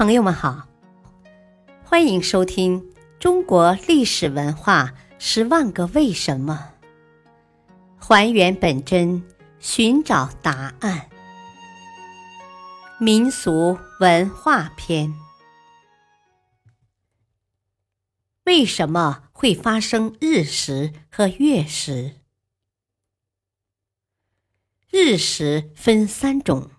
[0.00, 0.66] 朋友们好，
[1.84, 2.80] 欢迎收听
[3.18, 6.72] 《中国历史文化十万个为什么》，
[8.02, 9.22] 还原本真，
[9.58, 11.10] 寻找答案。
[12.98, 15.12] 民俗文化篇：
[18.44, 22.14] 为什么会发生日食和月食？
[24.90, 26.70] 日食分三种，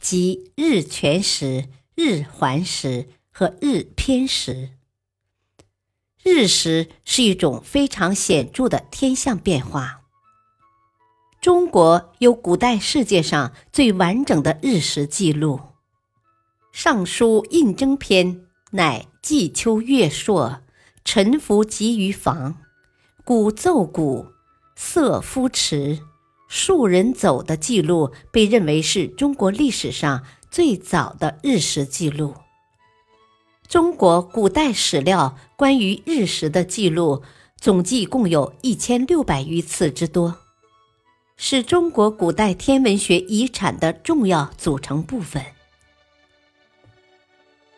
[0.00, 1.68] 即日全食。
[1.98, 4.72] 日环食和日偏食。
[6.22, 10.02] 日食是一种非常显著的天象变化。
[11.40, 15.56] 中国有古代世界上最完整的日食记录，
[16.70, 18.36] 《尚书印征篇》
[18.72, 20.60] 乃“季秋月朔，
[21.02, 22.56] 臣服集于房，
[23.24, 24.26] 鼓奏鼓，
[24.74, 26.00] 瑟夫池，
[26.46, 30.22] 数人走”的记录，被认为是中国历史上。
[30.50, 32.34] 最早的日食记录。
[33.68, 37.22] 中国古代史料关于日食的记录
[37.60, 40.38] 总计共有一千六百余次之多，
[41.36, 45.44] 是中国古代天文学遗产的重要组成部分。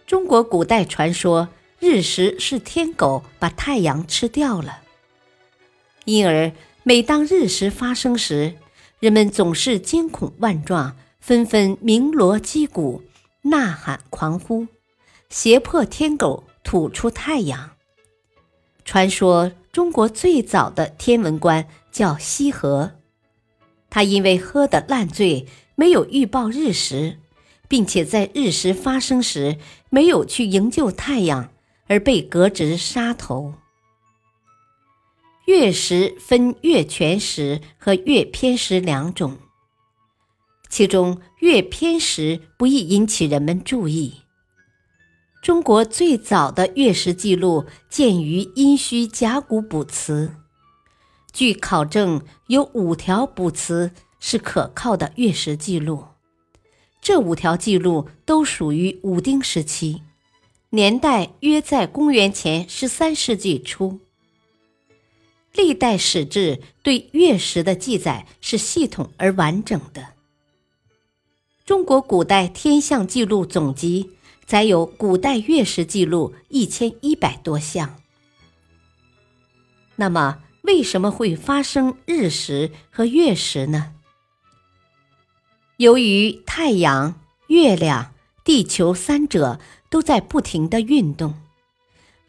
[0.06, 4.80] 中国古代传说日食是天狗把太阳吃掉了，
[6.05, 8.55] 因而每当日食发生时，
[9.00, 10.97] 人们总是惊恐万状。
[11.28, 13.02] 纷纷鸣锣击鼓、
[13.42, 14.66] 呐喊狂呼，
[15.28, 17.72] 胁迫天狗吐出太阳。
[18.82, 22.92] 传说中国最早的天文官叫羲和，
[23.90, 27.18] 他因为喝得烂醉，没有预报日食，
[27.68, 29.58] 并且在日食发生时
[29.90, 31.50] 没有去营救太阳，
[31.88, 33.52] 而被革职杀头。
[35.44, 39.36] 月食分月全食和月偏食两种。
[40.69, 44.22] 其中月偏食不易引起人们注意。
[45.41, 50.34] 中国最早的月食记录见于殷墟甲骨卜辞，
[51.32, 56.04] 据考证有五条卜辞是可靠的月食记录。
[57.00, 60.03] 这五条记录都属于武丁时期，
[60.71, 64.00] 年代约在公元前十三世纪初。
[65.54, 70.17] 历代史志对月食的记载是系统而完整的。
[71.68, 74.12] 中国古代天象记录总集
[74.46, 77.96] 载有古代月食记录一千一百多项。
[79.96, 83.92] 那么，为什么会发生日食和月食呢？
[85.76, 88.14] 由于太阳、月亮、
[88.44, 91.34] 地球三者都在不停的运动，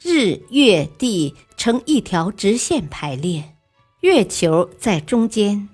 [0.02, 3.56] 日、月、地呈一条直线排列，
[4.02, 5.70] 月球在中间，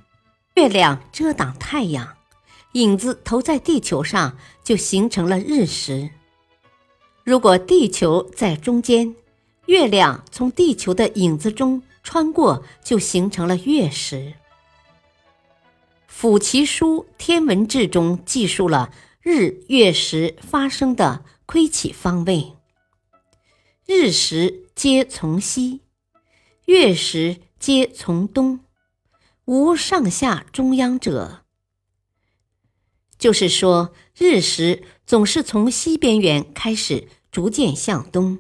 [0.53, 2.15] 月亮遮挡太阳。
[2.75, 6.09] 影子投在地球上，就形成了日食。
[7.23, 9.15] 如果地球在中间，
[9.67, 14.33] 月亮从地球的影子中穿过，就形成了月食。
[16.05, 22.55] 辅其书《天文志》中记述了日月食发生的亏起方位：
[23.85, 25.79] 日食皆从西，
[26.65, 28.59] 月食皆从东，
[29.45, 31.44] 无上下中央者。
[33.25, 38.37] 就是说，日食总是从西边缘开始，逐渐向东；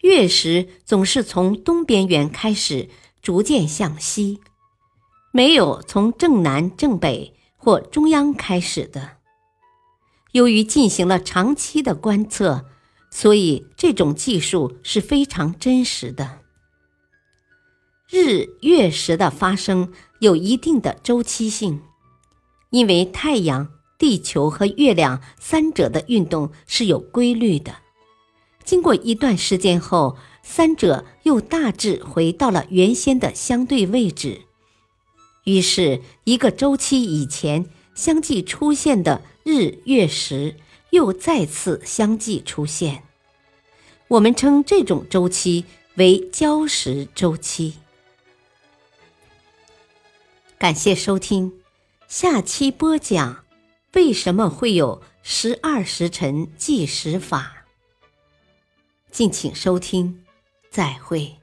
[0.00, 2.88] 月食总是从东边缘开始，
[3.22, 4.40] 逐渐向西，
[5.30, 9.18] 没有从正南、正北或中央开始的。
[10.32, 12.64] 由于进行了长期的观测，
[13.12, 16.40] 所以这种技术是非常真实的。
[18.10, 21.80] 日月食的发生有一定的周期性，
[22.70, 23.70] 因为太阳。
[23.98, 27.76] 地球和月亮三者的运动是有规律的，
[28.64, 34.42] 经过一段时间后，三者又大致回到了原先的相对位置。
[35.44, 40.56] 于是，一个周期以前相继出现的日月食
[40.90, 43.04] 又再次相继出现。
[44.08, 45.64] 我们称这种周期
[45.96, 47.74] 为交时周期。
[50.58, 51.52] 感谢收听，
[52.08, 53.43] 下期播讲。
[53.94, 57.64] 为什么会有十二时辰计时法？
[59.10, 60.24] 敬请收听，
[60.68, 61.36] 再会。